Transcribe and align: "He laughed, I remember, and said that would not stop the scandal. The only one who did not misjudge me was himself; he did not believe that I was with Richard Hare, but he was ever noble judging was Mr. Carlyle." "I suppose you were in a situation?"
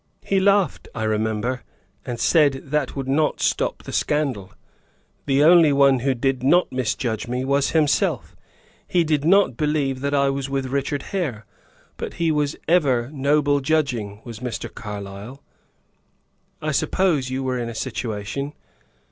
"He 0.23 0.39
laughed, 0.39 0.87
I 0.95 1.03
remember, 1.03 1.61
and 2.07 2.19
said 2.19 2.53
that 2.65 2.95
would 2.95 3.07
not 3.07 3.39
stop 3.39 3.83
the 3.83 3.91
scandal. 3.93 4.51
The 5.27 5.43
only 5.43 5.71
one 5.71 5.99
who 5.99 6.15
did 6.15 6.41
not 6.41 6.71
misjudge 6.71 7.27
me 7.27 7.45
was 7.45 7.69
himself; 7.69 8.35
he 8.87 9.03
did 9.03 9.23
not 9.25 9.57
believe 9.57 10.01
that 10.01 10.15
I 10.15 10.29
was 10.31 10.49
with 10.49 10.65
Richard 10.65 11.03
Hare, 11.13 11.45
but 11.97 12.15
he 12.15 12.31
was 12.31 12.55
ever 12.67 13.11
noble 13.13 13.59
judging 13.59 14.21
was 14.23 14.39
Mr. 14.39 14.73
Carlyle." 14.73 15.43
"I 16.63 16.71
suppose 16.71 17.29
you 17.29 17.43
were 17.43 17.59
in 17.59 17.69
a 17.69 17.75
situation?" 17.75 18.53